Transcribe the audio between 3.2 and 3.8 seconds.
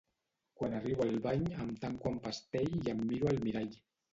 al mirall.